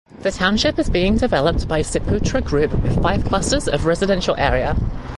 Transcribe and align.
The 0.23 0.31
township 0.31 0.79
is 0.79 0.89
being 0.89 1.17
developed 1.17 1.67
by 1.67 1.81
Ciputra 1.83 2.43
Group 2.43 2.71
with 2.81 3.03
five 3.03 3.23
clusters 3.23 3.67
of 3.67 3.85
residential 3.85 4.33
area. 4.35 4.75